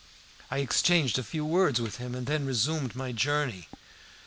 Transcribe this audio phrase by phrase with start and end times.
[0.49, 3.69] I exchanged a few words with him, and then resumed my journey.